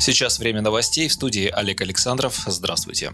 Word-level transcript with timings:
Сейчас 0.00 0.38
время 0.38 0.62
новостей 0.62 1.08
в 1.08 1.12
студии 1.12 1.46
Олег 1.48 1.82
Александров. 1.82 2.42
Здравствуйте. 2.46 3.12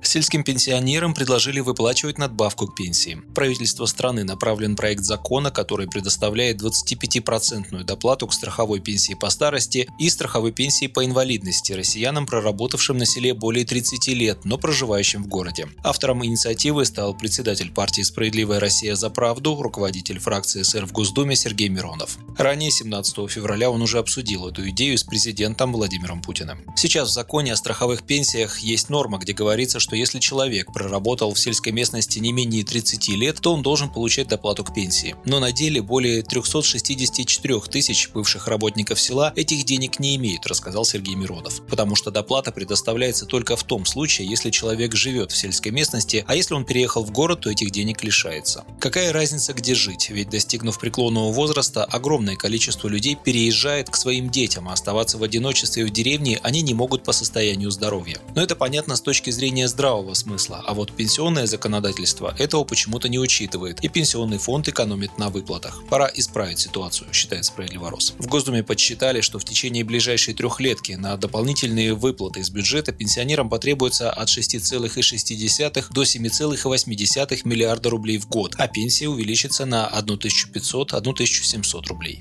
Сельским 0.00 0.44
пенсионерам 0.44 1.12
предложили 1.12 1.60
выплачивать 1.60 2.18
надбавку 2.18 2.68
к 2.68 2.74
пенсии. 2.74 3.20
Правительство 3.34 3.84
страны 3.84 4.24
направлен 4.24 4.76
проект 4.76 5.02
закона, 5.02 5.50
который 5.50 5.88
предоставляет 5.88 6.62
25-процентную 6.62 7.84
доплату 7.84 8.26
к 8.26 8.32
страховой 8.32 8.80
пенсии 8.80 9.14
по 9.14 9.28
старости 9.28 9.88
и 9.98 10.08
страховой 10.08 10.52
пенсии 10.52 10.86
по 10.86 11.04
инвалидности 11.04 11.72
россиянам, 11.72 12.26
проработавшим 12.26 12.96
на 12.96 13.06
селе 13.06 13.34
более 13.34 13.64
30 13.64 14.08
лет, 14.08 14.44
но 14.44 14.56
проживающим 14.56 15.24
в 15.24 15.26
городе. 15.26 15.68
Автором 15.82 16.24
инициативы 16.24 16.84
стал 16.84 17.12
председатель 17.14 17.72
партии 17.72 18.02
«Справедливая 18.02 18.60
Россия 18.60 18.94
за 18.94 19.10
правду», 19.10 19.60
руководитель 19.60 20.18
фракции 20.18 20.62
СР 20.62 20.86
в 20.86 20.92
Госдуме 20.92 21.36
Сергей 21.36 21.68
Миронов. 21.68 22.18
Ранее, 22.40 22.70
17 22.70 23.30
февраля, 23.30 23.70
он 23.70 23.82
уже 23.82 23.98
обсудил 23.98 24.48
эту 24.48 24.66
идею 24.70 24.96
с 24.96 25.04
президентом 25.04 25.74
Владимиром 25.74 26.22
Путиным. 26.22 26.64
Сейчас 26.74 27.10
в 27.10 27.12
законе 27.12 27.52
о 27.52 27.56
страховых 27.56 28.02
пенсиях 28.02 28.60
есть 28.60 28.88
норма, 28.88 29.18
где 29.18 29.34
говорится, 29.34 29.78
что 29.78 29.94
если 29.94 30.20
человек 30.20 30.72
проработал 30.72 31.34
в 31.34 31.38
сельской 31.38 31.70
местности 31.70 32.18
не 32.18 32.32
менее 32.32 32.64
30 32.64 33.08
лет, 33.08 33.42
то 33.42 33.52
он 33.52 33.60
должен 33.60 33.90
получать 33.90 34.28
доплату 34.28 34.64
к 34.64 34.72
пенсии. 34.72 35.16
Но 35.26 35.38
на 35.38 35.52
деле 35.52 35.82
более 35.82 36.22
364 36.22 37.60
тысяч 37.70 38.08
бывших 38.08 38.48
работников 38.48 38.98
села 38.98 39.34
этих 39.36 39.66
денег 39.66 40.00
не 40.00 40.16
имеют, 40.16 40.46
рассказал 40.46 40.86
Сергей 40.86 41.16
Миронов. 41.16 41.60
Потому 41.66 41.94
что 41.94 42.10
доплата 42.10 42.52
предоставляется 42.52 43.26
только 43.26 43.54
в 43.54 43.64
том 43.64 43.84
случае, 43.84 44.26
если 44.26 44.48
человек 44.48 44.94
живет 44.94 45.30
в 45.30 45.36
сельской 45.36 45.72
местности, 45.72 46.24
а 46.26 46.34
если 46.34 46.54
он 46.54 46.64
переехал 46.64 47.04
в 47.04 47.10
город, 47.10 47.42
то 47.42 47.50
этих 47.50 47.70
денег 47.70 48.02
лишается. 48.02 48.64
Какая 48.78 49.12
разница, 49.12 49.52
где 49.52 49.74
жить? 49.74 50.08
Ведь 50.08 50.30
достигнув 50.30 50.78
преклонного 50.78 51.32
возраста, 51.32 51.84
огромное 51.84 52.29
количество 52.36 52.88
людей 52.88 53.16
переезжает 53.16 53.90
к 53.90 53.96
своим 53.96 54.30
детям, 54.30 54.68
а 54.68 54.72
оставаться 54.72 55.18
в 55.18 55.22
одиночестве 55.22 55.84
в 55.84 55.90
деревне 55.90 56.40
они 56.42 56.62
не 56.62 56.74
могут 56.74 57.04
по 57.04 57.12
состоянию 57.12 57.70
здоровья. 57.70 58.18
Но 58.34 58.42
это 58.42 58.56
понятно 58.56 58.96
с 58.96 59.00
точки 59.00 59.30
зрения 59.30 59.68
здравого 59.68 60.14
смысла, 60.14 60.62
а 60.66 60.74
вот 60.74 60.92
пенсионное 60.92 61.46
законодательство 61.46 62.34
этого 62.38 62.64
почему-то 62.64 63.08
не 63.08 63.18
учитывает, 63.18 63.82
и 63.84 63.88
пенсионный 63.88 64.38
фонд 64.38 64.68
экономит 64.68 65.18
на 65.18 65.28
выплатах. 65.28 65.82
Пора 65.88 66.10
исправить 66.14 66.58
ситуацию, 66.58 67.12
считает 67.12 67.44
Справедливорос. 67.44 68.14
В 68.18 68.26
Госдуме 68.26 68.62
подсчитали, 68.62 69.20
что 69.20 69.38
в 69.38 69.44
течение 69.44 69.84
ближайшей 69.84 70.34
трехлетки 70.34 70.92
на 70.92 71.16
дополнительные 71.16 71.94
выплаты 71.94 72.40
из 72.40 72.50
бюджета 72.50 72.92
пенсионерам 72.92 73.48
потребуется 73.48 74.10
от 74.10 74.28
6,6 74.28 75.86
до 75.90 76.02
7,8 76.02 77.40
миллиарда 77.44 77.90
рублей 77.90 78.18
в 78.18 78.28
год, 78.28 78.54
а 78.58 78.68
пенсия 78.68 79.08
увеличится 79.08 79.66
на 79.66 79.90
1500-1700 79.90 81.86
рублей. 81.88 82.19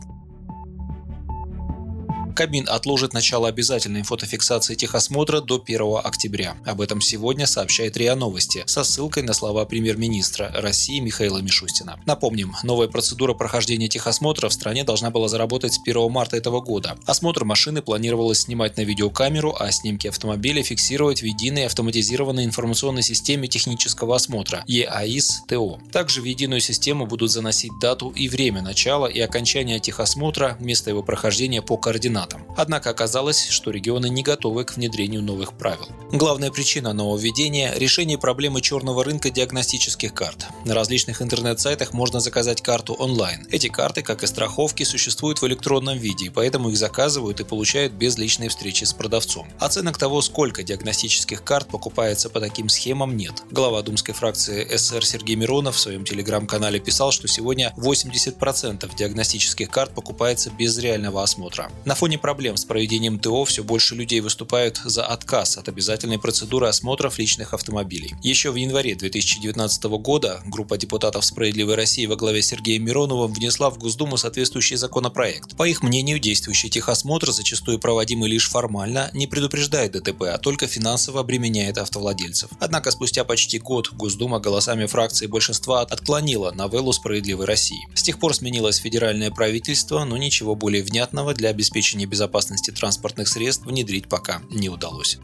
Кабмин 2.40 2.70
отложит 2.70 3.12
начало 3.12 3.50
обязательной 3.50 4.04
фотофиксации 4.04 4.74
техосмотра 4.74 5.42
до 5.42 5.62
1 5.62 5.82
октября. 6.02 6.56
Об 6.66 6.80
этом 6.80 7.02
сегодня 7.02 7.46
сообщает 7.46 7.98
РИА 7.98 8.16
Новости 8.16 8.64
со 8.66 8.86
ссылкой 8.86 9.24
на 9.24 9.34
слова 9.34 9.66
премьер-министра 9.66 10.50
России 10.56 11.02
Михаила 11.02 11.40
Мишустина. 11.40 12.00
Напомним, 12.06 12.56
новая 12.64 12.88
процедура 12.88 13.34
прохождения 13.34 13.90
техосмотра 13.90 14.48
в 14.48 14.54
стране 14.54 14.86
должна 14.86 15.10
была 15.10 15.28
заработать 15.28 15.74
с 15.74 15.82
1 15.86 16.10
марта 16.10 16.38
этого 16.38 16.62
года. 16.62 16.98
Осмотр 17.06 17.44
машины 17.44 17.82
планировалось 17.82 18.44
снимать 18.44 18.78
на 18.78 18.86
видеокамеру, 18.86 19.54
а 19.60 19.70
снимки 19.74 20.08
автомобиля 20.08 20.64
фиксировать 20.64 21.22
в 21.22 21.26
единой 21.26 21.66
автоматизированной 21.66 22.46
информационной 22.46 23.04
системе 23.04 23.50
технического 23.50 24.16
осмотра 24.16 24.64
ЕАИС-ТО. 24.66 25.80
Также 25.92 26.22
в 26.22 26.24
единую 26.24 26.62
систему 26.62 27.06
будут 27.06 27.32
заносить 27.32 27.74
дату 27.82 28.14
и 28.16 28.30
время 28.30 28.62
начала 28.62 29.08
и 29.08 29.20
окончания 29.20 29.82
техосмотра, 29.82 30.56
место 30.62 30.90
его 30.90 31.04
прохождения 31.04 31.62
по 31.62 31.76
координатам 31.76 32.29
Сенатом. 32.30 32.46
Однако 32.56 32.90
оказалось, 32.90 33.48
что 33.50 33.72
регионы 33.72 34.10
не 34.10 34.24
готовы 34.24 34.66
к 34.66 34.76
внедрению 34.76 35.22
новых 35.22 35.54
правил. 35.54 35.88
Главная 36.12 36.52
причина 36.52 36.94
нововведения– 36.94 37.74
решение 37.78 38.18
проблемы 38.18 38.62
черного 38.62 39.04
рынка 39.04 39.30
диагностических 39.30 40.14
карт. 40.14 40.48
На 40.66 40.74
различных 40.74 41.22
интернет-сайтах 41.22 41.94
можно 41.94 42.20
заказать 42.20 42.62
карту 42.62 42.94
онлайн. 42.94 43.48
Эти 43.52 43.68
карты, 43.68 44.02
как 44.02 44.24
и 44.24 44.28
страховки, 44.28 44.84
существуют 44.84 45.42
в 45.42 45.48
электронном 45.48 45.98
виде, 45.98 46.32
поэтому 46.32 46.70
их 46.70 46.78
заказывают 46.78 47.40
и 47.40 47.44
получают 47.46 47.94
без 47.94 48.18
личной 48.18 48.50
встречи 48.50 48.84
с 48.84 48.94
продавцом. 48.94 49.48
Оценок 49.60 49.98
того, 49.98 50.22
сколько 50.22 50.64
диагностических 50.64 51.44
карт 51.44 51.68
покупается 51.68 52.30
по 52.30 52.40
таким 52.40 52.70
схемам, 52.70 53.16
нет. 53.16 53.44
Глава 53.52 53.82
думской 53.82 54.14
фракции 54.14 54.76
СР 54.76 55.06
Сергей 55.06 55.36
Миронов 55.36 55.76
в 55.76 55.80
своем 55.80 56.04
телеграм-канале 56.04 56.80
писал, 56.80 57.12
что 57.12 57.28
сегодня 57.28 57.74
80% 57.78 58.96
диагностических 58.96 59.70
карт 59.70 59.94
покупается 59.94 60.52
без 60.52 60.78
реального 60.78 61.24
осмотра. 61.24 61.72
На 61.86 61.96
фоне 61.96 62.19
проблем 62.20 62.58
с 62.58 62.66
проведением 62.66 63.20
ТО 63.20 63.46
все 63.46 63.64
больше 63.64 63.96
людей 63.96 64.20
выступают 64.20 64.80
за 64.84 65.06
отказ 65.06 65.58
от 65.58 65.68
обязательной 65.68 66.20
процедуры 66.20 66.68
осмотров 66.68 67.18
личных 67.18 67.54
автомобилей. 67.54 68.14
Еще 68.22 68.52
в 68.52 68.56
январе 68.56 68.96
2019 68.96 69.84
года 70.00 70.42
группа 70.46 70.78
депутатов 70.78 71.26
«Справедливой 71.26 71.76
России» 71.76 72.06
во 72.06 72.16
главе 72.16 72.42
Сергея 72.42 72.80
Мироновым 72.80 73.34
внесла 73.34 73.70
в 73.70 73.78
Госдуму 73.78 74.18
соответствующий 74.18 74.76
законопроект. 74.76 75.56
По 75.58 75.68
их 75.68 75.82
мнению, 75.82 76.20
действующий 76.20 76.70
техосмотр, 76.70 77.32
зачастую 77.32 77.80
проводимый 77.80 78.30
лишь 78.30 78.50
формально, 78.50 79.10
не 79.14 79.28
предупреждает 79.28 79.94
ДТП, 79.94 80.24
а 80.24 80.38
только 80.38 80.68
финансово 80.68 81.22
обременяет 81.22 81.78
автовладельцев. 81.78 82.50
Однако 82.60 82.92
спустя 82.92 83.24
почти 83.24 83.60
год 83.60 83.92
Госдума 83.94 84.40
голосами 84.40 84.86
фракции 84.86 85.28
большинства 85.28 85.82
отклонила 85.82 86.52
новеллу 86.52 86.94
«Справедливой 86.94 87.46
России». 87.46 87.88
С 87.94 88.04
тех 88.04 88.20
пор 88.20 88.34
сменилось 88.34 88.78
федеральное 88.78 89.32
правительство, 89.32 90.04
но 90.06 90.18
ничего 90.18 90.56
более 90.56 90.84
внятного 90.84 91.34
для 91.34 91.50
обеспечения 91.50 91.99
безопасности 92.06 92.72
транспортных 92.72 93.28
средств 93.28 93.66
внедрить 93.66 94.08
пока 94.08 94.42
не 94.50 94.70
удалось. 94.70 95.20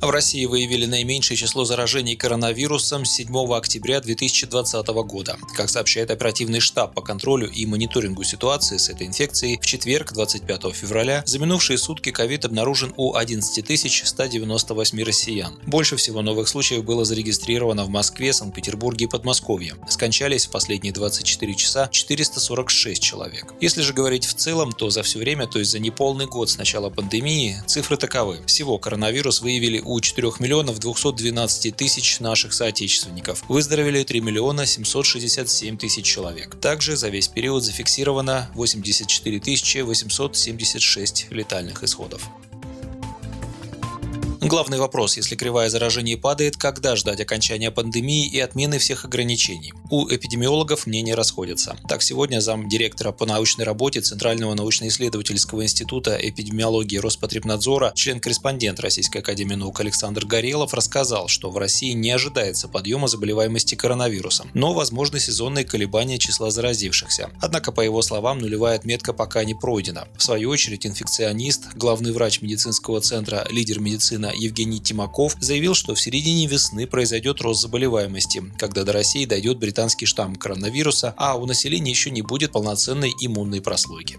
В 0.00 0.08
России 0.08 0.46
выявили 0.46 0.86
наименьшее 0.86 1.36
число 1.36 1.66
заражений 1.66 2.16
коронавирусом 2.16 3.04
с 3.04 3.12
7 3.12 3.36
октября 3.52 4.00
2020 4.00 4.86
года. 5.04 5.36
Как 5.54 5.68
сообщает 5.68 6.10
оперативный 6.10 6.60
штаб 6.60 6.94
по 6.94 7.02
контролю 7.02 7.50
и 7.50 7.66
мониторингу 7.66 8.24
ситуации 8.24 8.78
с 8.78 8.88
этой 8.88 9.06
инфекцией, 9.06 9.58
в 9.60 9.66
четверг, 9.66 10.14
25 10.14 10.74
февраля, 10.74 11.22
за 11.26 11.38
минувшие 11.38 11.76
сутки 11.76 12.12
ковид 12.12 12.46
обнаружен 12.46 12.94
у 12.96 13.14
11 13.14 14.06
198 14.06 15.02
россиян. 15.04 15.58
Больше 15.66 15.96
всего 15.96 16.22
новых 16.22 16.48
случаев 16.48 16.82
было 16.82 17.04
зарегистрировано 17.04 17.84
в 17.84 17.90
Москве, 17.90 18.32
Санкт-Петербурге 18.32 19.04
и 19.04 19.08
Подмосковье. 19.08 19.74
Скончались 19.86 20.46
в 20.46 20.50
последние 20.50 20.94
24 20.94 21.54
часа 21.56 21.88
446 21.92 23.02
человек. 23.02 23.52
Если 23.60 23.82
же 23.82 23.92
говорить 23.92 24.24
в 24.24 24.32
целом, 24.32 24.72
то 24.72 24.88
за 24.88 25.02
все 25.02 25.18
время, 25.18 25.46
то 25.46 25.58
есть 25.58 25.72
за 25.72 25.78
неполный 25.78 26.24
год 26.24 26.48
с 26.48 26.56
начала 26.56 26.88
пандемии, 26.88 27.62
цифры 27.66 27.98
таковы. 27.98 28.38
Всего 28.46 28.78
коронавирус 28.78 29.42
выявили 29.42 29.82
у 29.89 29.89
4 29.98 30.32
миллионов 30.38 30.78
212 30.78 31.74
тысяч 31.74 32.20
наших 32.20 32.52
соотечественников. 32.52 33.42
Выздоровели 33.48 34.04
3 34.04 34.20
миллиона 34.20 34.66
767 34.66 35.76
тысяч 35.78 36.04
человек. 36.04 36.54
Также 36.60 36.96
за 36.96 37.08
весь 37.08 37.28
период 37.28 37.64
зафиксировано 37.64 38.50
84 38.54 39.40
876 39.82 41.26
летальных 41.30 41.82
исходов. 41.82 42.30
Главный 44.50 44.78
вопрос, 44.78 45.16
если 45.16 45.36
кривая 45.36 45.68
заражения 45.70 46.16
падает, 46.16 46.56
когда 46.56 46.96
ждать 46.96 47.20
окончания 47.20 47.70
пандемии 47.70 48.26
и 48.26 48.40
отмены 48.40 48.78
всех 48.80 49.04
ограничений? 49.04 49.72
У 49.90 50.08
эпидемиологов 50.08 50.88
мнения 50.88 51.14
расходятся. 51.14 51.76
Так, 51.88 52.02
сегодня 52.02 52.40
зам 52.40 52.68
директора 52.68 53.12
по 53.12 53.26
научной 53.26 53.64
работе 53.64 54.00
Центрального 54.00 54.54
научно-исследовательского 54.54 55.62
института 55.62 56.18
эпидемиологии 56.20 56.96
Роспотребнадзора, 56.96 57.92
член-корреспондент 57.94 58.80
Российской 58.80 59.18
академии 59.18 59.54
наук 59.54 59.78
Александр 59.78 60.26
Горелов 60.26 60.74
рассказал, 60.74 61.28
что 61.28 61.52
в 61.52 61.56
России 61.56 61.92
не 61.92 62.10
ожидается 62.10 62.66
подъема 62.66 63.06
заболеваемости 63.06 63.76
коронавирусом, 63.76 64.50
но 64.54 64.72
возможны 64.72 65.20
сезонные 65.20 65.64
колебания 65.64 66.18
числа 66.18 66.50
заразившихся. 66.50 67.30
Однако, 67.40 67.70
по 67.70 67.82
его 67.82 68.02
словам, 68.02 68.40
нулевая 68.40 68.74
отметка 68.74 69.12
пока 69.12 69.44
не 69.44 69.54
пройдена. 69.54 70.08
В 70.16 70.24
свою 70.24 70.50
очередь, 70.50 70.86
инфекционист, 70.86 71.74
главный 71.76 72.10
врач 72.10 72.42
медицинского 72.42 73.00
центра, 73.00 73.46
лидер 73.48 73.78
медицины 73.78 74.39
Евгений 74.40 74.80
Тимаков 74.80 75.36
заявил, 75.38 75.74
что 75.74 75.94
в 75.94 76.00
середине 76.00 76.46
весны 76.46 76.86
произойдет 76.86 77.40
рост 77.40 77.60
заболеваемости, 77.60 78.42
когда 78.58 78.84
до 78.84 78.92
России 78.92 79.26
дойдет 79.26 79.58
британский 79.58 80.06
штамм 80.06 80.36
коронавируса, 80.36 81.14
а 81.16 81.36
у 81.36 81.46
населения 81.46 81.90
еще 81.90 82.10
не 82.10 82.22
будет 82.22 82.52
полноценной 82.52 83.12
иммунной 83.20 83.60
прослойки. 83.60 84.18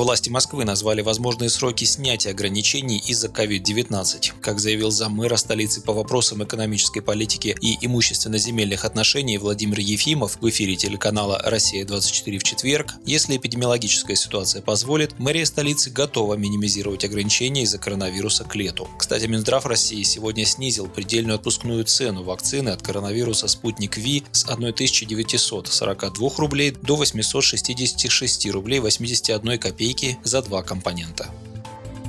Власти 0.00 0.30
Москвы 0.30 0.64
назвали 0.64 1.02
возможные 1.02 1.50
сроки 1.50 1.84
снятия 1.84 2.30
ограничений 2.30 3.02
из-за 3.06 3.28
COVID-19. 3.28 4.32
Как 4.40 4.58
заявил 4.58 4.90
заммэра 4.90 5.36
столицы 5.36 5.82
по 5.82 5.92
вопросам 5.92 6.42
экономической 6.42 7.00
политики 7.00 7.54
и 7.60 7.76
имущественно-земельных 7.84 8.86
отношений 8.86 9.36
Владимир 9.36 9.78
Ефимов 9.80 10.38
в 10.40 10.48
эфире 10.48 10.76
телеканала 10.76 11.38
«Россия-24» 11.44 12.38
в 12.38 12.42
четверг, 12.42 12.94
если 13.04 13.36
эпидемиологическая 13.36 14.16
ситуация 14.16 14.62
позволит, 14.62 15.18
мэрия 15.18 15.44
столицы 15.44 15.90
готова 15.90 16.32
минимизировать 16.32 17.04
ограничения 17.04 17.64
из-за 17.64 17.76
коронавируса 17.76 18.44
к 18.44 18.56
лету. 18.56 18.88
Кстати, 18.96 19.26
Минздрав 19.26 19.66
России 19.66 20.02
сегодня 20.02 20.46
снизил 20.46 20.88
предельную 20.88 21.34
отпускную 21.34 21.84
цену 21.84 22.22
вакцины 22.22 22.70
от 22.70 22.80
коронавируса 22.80 23.48
«Спутник 23.48 23.98
Ви» 23.98 24.24
с 24.32 24.44
1942 24.44 26.30
рублей 26.38 26.70
до 26.70 26.96
866 26.96 28.48
рублей 28.48 28.80
81 28.80 29.58
копейки 29.58 29.89
копейки 29.90 30.18
за 30.22 30.42
два 30.42 30.62
компонента. 30.62 31.28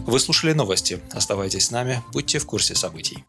Вы 0.05 0.19
слушали 0.19 0.53
новости. 0.53 0.99
Оставайтесь 1.11 1.65
с 1.65 1.71
нами, 1.71 2.03
будьте 2.13 2.39
в 2.39 2.45
курсе 2.45 2.75
событий. 2.75 3.23